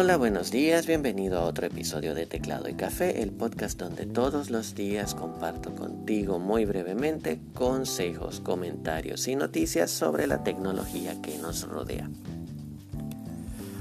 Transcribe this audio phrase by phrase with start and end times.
[0.00, 4.48] Hola, buenos días, bienvenido a otro episodio de Teclado y Café, el podcast donde todos
[4.48, 11.66] los días comparto contigo muy brevemente consejos, comentarios y noticias sobre la tecnología que nos
[11.66, 12.08] rodea.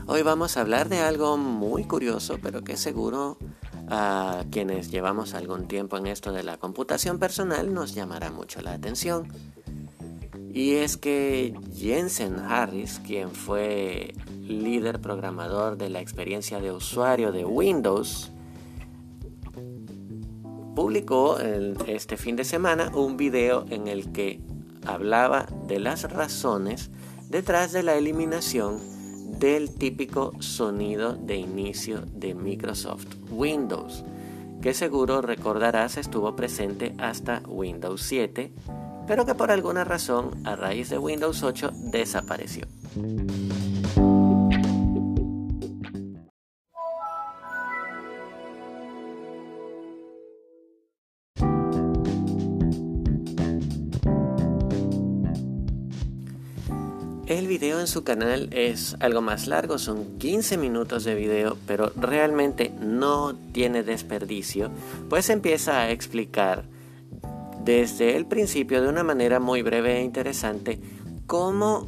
[0.08, 3.38] Hoy vamos a hablar de algo muy curioso, pero que seguro
[3.88, 8.74] a quienes llevamos algún tiempo en esto de la computación personal nos llamará mucho la
[8.74, 9.28] atención.
[10.52, 14.16] Y es que Jensen Harris, quien fue
[14.48, 18.32] líder programador de la experiencia de usuario de Windows,
[20.76, 24.42] publicó este fin de semana un video en el que
[24.86, 26.92] hablaba de las razones
[27.30, 28.80] detrás de la eliminación
[29.40, 34.04] del típico sonido de inicio de Microsoft Windows,
[34.62, 38.54] que seguro recordarás estuvo presente hasta Windows 7,
[39.08, 42.68] pero que por alguna razón a raíz de Windows 8 desapareció.
[57.28, 61.92] El video en su canal es algo más largo, son 15 minutos de video, pero
[61.98, 64.72] realmente no tiene desperdicio,
[65.10, 66.64] pues empieza a explicar
[67.66, 70.80] desde el principio de una manera muy breve e interesante
[71.26, 71.86] cómo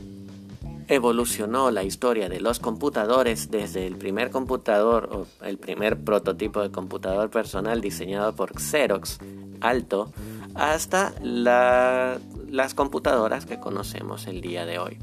[0.89, 6.71] evolucionó la historia de los computadores desde el primer computador o el primer prototipo de
[6.71, 9.19] computador personal diseñado por Xerox
[9.61, 10.11] Alto
[10.53, 14.97] hasta las computadoras que conocemos el día de hoy.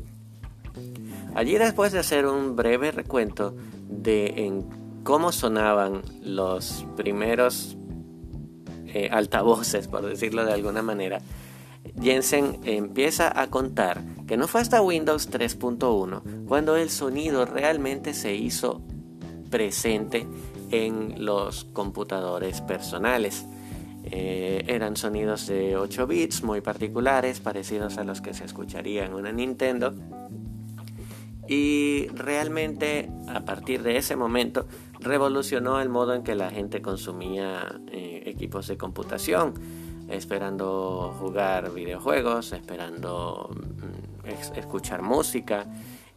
[1.37, 3.55] Allí después de hacer un breve recuento
[3.91, 4.65] de
[5.03, 7.77] cómo sonaban los primeros
[8.87, 11.20] eh, altavoces, por decirlo de alguna manera,
[12.01, 18.34] Jensen empieza a contar que no fue hasta Windows 3.1 cuando el sonido realmente se
[18.34, 18.81] hizo
[19.50, 20.27] presente
[20.71, 23.44] en los computadores personales.
[24.05, 29.12] Eh, eran sonidos de 8 bits muy particulares, parecidos a los que se escucharía en
[29.12, 29.93] una Nintendo,
[31.49, 34.67] y realmente a partir de ese momento
[35.01, 39.55] revolucionó el modo en que la gente consumía eh, equipos de computación,
[40.09, 45.67] esperando jugar videojuegos, esperando mm, escuchar música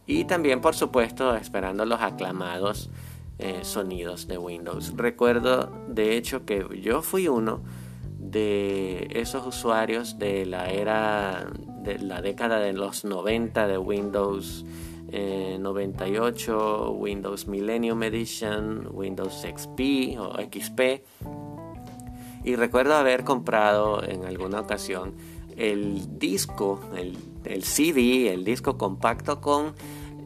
[0.06, 2.90] y también por supuesto esperando los aclamados
[3.38, 4.94] eh, sonidos de Windows.
[4.96, 7.60] Recuerdo de hecho que yo fui uno
[8.18, 11.46] de esos usuarios de la era
[11.82, 14.64] de la década de los 90 de Windows
[15.10, 21.04] 98, eh, Windows Millennium Edition, Windows XP o XP.
[22.44, 25.14] Y recuerdo haber comprado en alguna ocasión
[25.56, 29.74] el disco, el, CD, el disco compacto con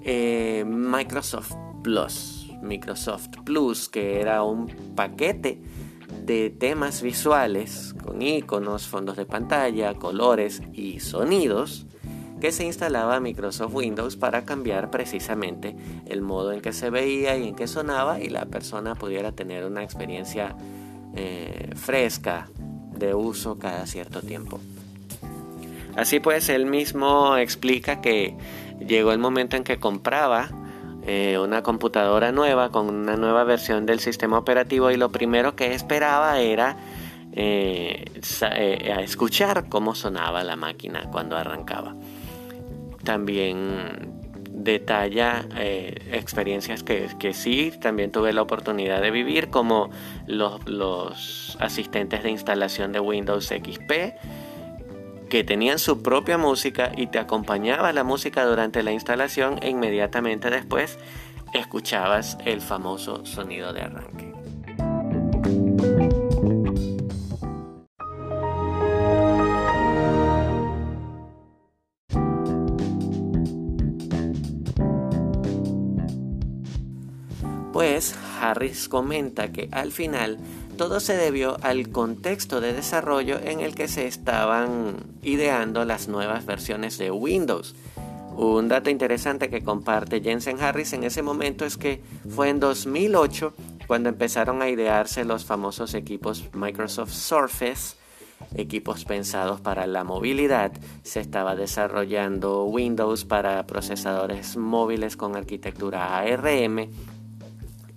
[0.03, 2.51] eh, Microsoft Plus.
[2.63, 5.61] Microsoft Plus, que era un paquete
[6.25, 11.87] de temas visuales con iconos, fondos de pantalla, colores y sonidos
[12.45, 15.75] que se instalaba Microsoft Windows para cambiar precisamente
[16.05, 19.65] el modo en que se veía y en que sonaba y la persona pudiera tener
[19.65, 20.55] una experiencia
[21.17, 22.51] eh, fresca
[22.99, 24.61] de uso cada cierto tiempo.
[25.97, 28.37] Así pues, él mismo explica que
[28.79, 30.51] llegó el momento en que compraba
[31.07, 35.73] eh, una computadora nueva con una nueva versión del sistema operativo y lo primero que
[35.73, 36.77] esperaba era
[37.33, 38.05] eh,
[39.01, 41.95] escuchar cómo sonaba la máquina cuando arrancaba
[43.05, 49.91] también detalla eh, experiencias que, que, sí también tuve la oportunidad de vivir como
[50.27, 53.93] los, los asistentes de instalación de Windows XP
[55.29, 60.51] que tenían su propia música y te acompañaba la música durante la instalación e inmediatamente
[60.51, 60.99] después
[61.53, 64.34] escuchabas el famoso sonido de arranque.
[78.51, 80.39] Harris comenta que al final
[80.77, 86.45] todo se debió al contexto de desarrollo en el que se estaban ideando las nuevas
[86.45, 87.75] versiones de Windows.
[88.37, 93.55] Un dato interesante que comparte Jensen Harris en ese momento es que fue en 2008
[93.87, 97.97] cuando empezaron a idearse los famosos equipos Microsoft Surface,
[98.57, 100.73] equipos pensados para la movilidad.
[101.03, 106.89] Se estaba desarrollando Windows para procesadores móviles con arquitectura ARM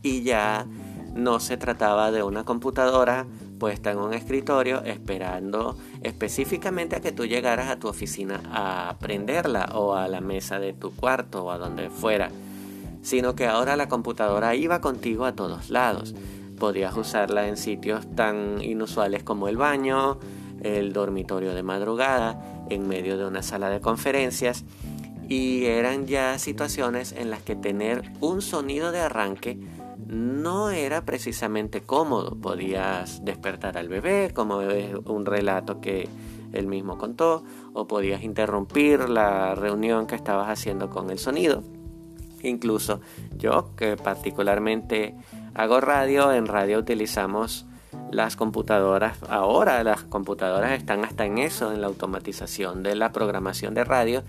[0.07, 0.65] y ya
[1.13, 3.25] no se trataba de una computadora
[3.59, 9.71] puesta en un escritorio esperando específicamente a que tú llegaras a tu oficina a prenderla
[9.73, 12.29] o a la mesa de tu cuarto o a donde fuera,
[13.01, 16.13] sino que ahora la computadora iba contigo a todos lados.
[16.59, 20.19] Podías usarla en sitios tan inusuales como el baño,
[20.61, 24.65] el dormitorio de madrugada, en medio de una sala de conferencias
[25.29, 29.59] y eran ya situaciones en las que tener un sonido de arranque
[30.07, 32.35] no era precisamente cómodo.
[32.35, 36.07] Podías despertar al bebé, como es un relato que
[36.53, 37.43] él mismo contó,
[37.73, 41.63] o podías interrumpir la reunión que estabas haciendo con el sonido.
[42.41, 43.01] Incluso
[43.35, 45.15] yo, que particularmente
[45.53, 47.65] hago radio, en radio utilizamos
[48.11, 53.73] las computadoras, ahora las computadoras están hasta en eso, en la automatización de la programación
[53.73, 54.23] de radio.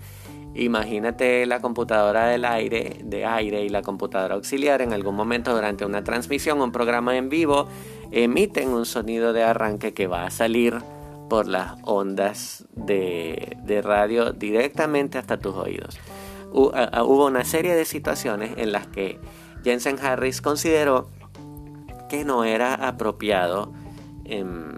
[0.55, 5.85] Imagínate la computadora del aire, de aire y la computadora auxiliar en algún momento durante
[5.85, 7.67] una transmisión, un programa en vivo,
[8.11, 10.79] emiten un sonido de arranque que va a salir
[11.29, 15.97] por las ondas de, radio directamente hasta tus oídos.
[16.51, 19.19] Hubo una serie de situaciones en las que
[19.63, 21.09] Jensen Harris consideró
[22.09, 23.71] que no era apropiado
[24.25, 24.75] em,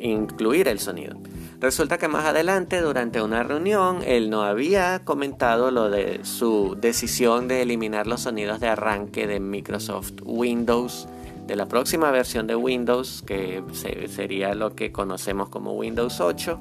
[0.00, 1.16] incluir el sonido.
[1.60, 7.48] Resulta que más adelante, durante una reunión, él no había comentado lo de su decisión
[7.48, 11.06] de eliminar los sonidos de arranque de Microsoft Windows,
[11.46, 13.62] de la próxima versión de Windows, que
[14.08, 16.58] sería lo que conocemos como Windows 8.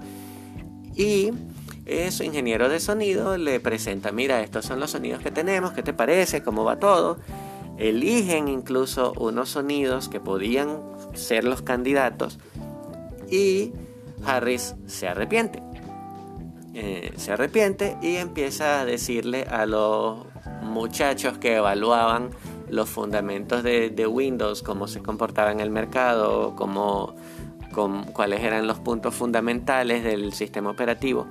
[0.95, 1.31] Y
[1.85, 5.81] eh, su ingeniero de sonido le presenta, mira, estos son los sonidos que tenemos, ¿qué
[5.81, 6.43] te parece?
[6.43, 7.19] ¿Cómo va todo?
[7.79, 10.81] eligen incluso unos sonidos que podían
[11.13, 12.37] ser los candidatos
[13.31, 13.71] y
[14.25, 15.61] Harris se arrepiente.
[16.73, 20.27] Eh, se arrepiente y empieza a decirle a los
[20.61, 22.29] muchachos que evaluaban
[22.69, 27.15] los fundamentos de, Windows, cómo se comportaba en el mercado, cómo,
[28.13, 31.27] cuáles eran los puntos fundamentales del sistema operativo.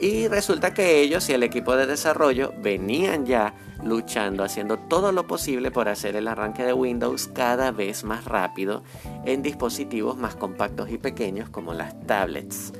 [0.00, 5.26] Y resulta que ellos y el equipo de desarrollo venían ya luchando, haciendo todo lo
[5.26, 8.84] posible por hacer el arranque de Windows cada vez más rápido
[9.24, 12.72] en dispositivos más compactos y pequeños como las tablets.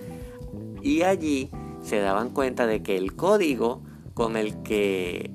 [0.81, 1.51] Y allí
[1.83, 3.83] se daban cuenta de que el código
[4.15, 5.33] con el que,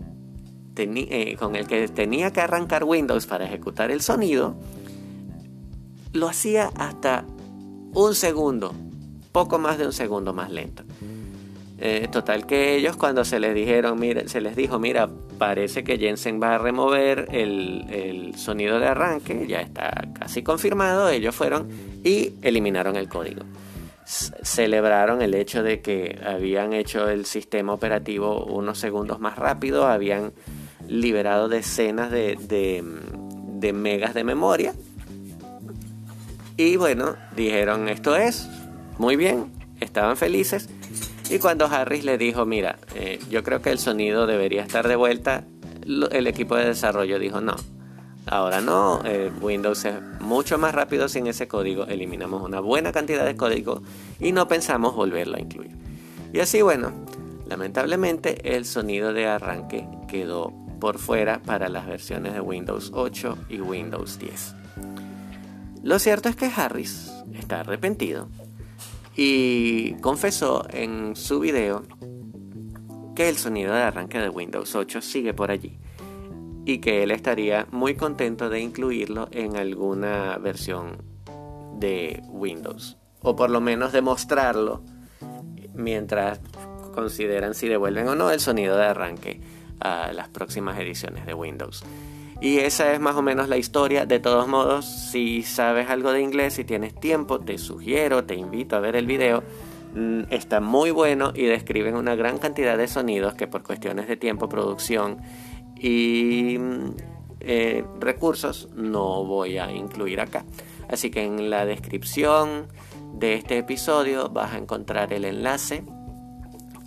[0.77, 4.55] eh, con el que tenía que arrancar Windows para ejecutar el sonido,
[6.13, 7.25] lo hacía hasta
[7.93, 8.73] un segundo,
[9.31, 10.83] poco más de un segundo más lento.
[11.85, 16.41] Eh, total que ellos cuando se les dijeron, se les dijo, mira, parece que Jensen
[16.41, 21.67] va a remover el, sonido de arranque, ya está casi confirmado, ellos fueron
[22.01, 23.43] y eliminaron el código.
[24.05, 30.31] celebraron el hecho de que habían hecho el sistema operativo unos segundos más rápido, habían
[30.87, 34.73] liberado decenas de, de megas de memoria.
[36.55, 38.47] Y bueno, dijeron esto es,
[38.97, 39.51] muy bien,
[39.81, 40.69] estaban felices
[41.33, 44.95] y cuando Harris le dijo, mira, eh, yo creo que el sonido debería estar de
[44.95, 45.45] vuelta,
[45.81, 47.55] el equipo de desarrollo dijo, no,
[48.27, 53.25] ahora no, eh, Windows es mucho más rápido sin ese código, eliminamos una buena cantidad
[53.25, 53.81] de código
[54.19, 55.71] y no pensamos volverlo a incluir.
[56.33, 56.93] Y así, bueno,
[57.47, 63.59] lamentablemente el sonido de arranque quedó por fuera para las versiones de Windows 8 y
[63.59, 64.55] Windows 10.
[65.81, 68.29] Lo cierto es que Harris está arrepentido
[69.15, 71.83] y confesó en su video
[73.15, 75.77] que el sonido de arranque de Windows 8 sigue por allí
[76.65, 81.03] y que él estaría muy contento de incluirlo en alguna versión
[81.77, 84.83] de Windows o por lo menos demostrarlo
[85.73, 86.39] mientras
[86.93, 89.41] consideran si devuelven o no el sonido de arranque
[89.79, 91.83] a las próximas ediciones de Windows.
[92.43, 94.05] Y esa es más o menos la historia.
[94.05, 98.75] De todos modos, si sabes algo de inglés, si tienes tiempo, te sugiero, te invito
[98.75, 99.45] a ver el video.
[99.95, 104.17] Mm, está muy bueno y describen una gran cantidad de sonidos que por cuestiones de
[104.17, 105.21] tiempo, producción
[105.77, 106.95] y mm,
[107.39, 110.43] eh, recursos no voy a incluir acá.
[110.89, 112.67] Así que en la descripción
[113.13, 115.85] de este episodio vas a encontrar el enlace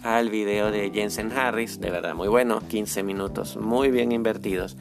[0.03, 4.77] al video de Jensen Harris, de verdad muy bueno, 15 minutos muy bien invertidos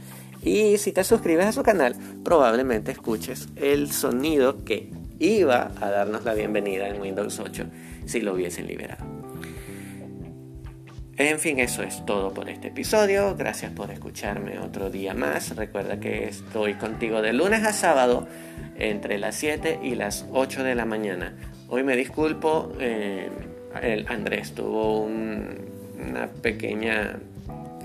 [0.45, 6.23] y si te suscribes a su canal, probablemente escuches el sonido que iba a darnos
[6.23, 7.65] la bienvenida en Windows 8
[8.05, 9.03] si lo hubiesen liberado.
[11.17, 13.35] En fin, eso es todo por este episodio.
[13.35, 15.55] Gracias por escucharme otro día más.
[15.55, 18.27] Recuerda que estoy contigo de lunes a sábado
[18.77, 21.33] entre las 7 y las 8 de la mañana.
[21.69, 23.29] Hoy me disculpo, eh,
[24.07, 27.17] Andrés tuvo una pequeña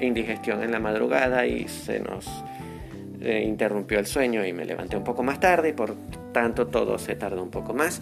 [0.00, 2.26] indigestión en la madrugada y se nos
[3.20, 5.94] eh, interrumpió el sueño y me levanté un poco más tarde y por
[6.32, 8.00] tanto todo se tardó un poco más.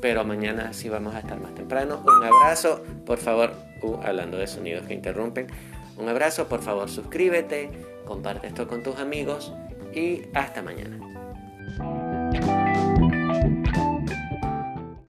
[0.00, 2.04] Pero mañana sí vamos a estar más temprano.
[2.04, 3.52] Un abrazo, por favor,
[3.82, 5.46] uh, hablando de sonidos que interrumpen.
[5.96, 7.70] Un abrazo, por favor suscríbete,
[8.04, 9.52] comparte esto con tus amigos
[9.94, 11.05] y hasta mañana.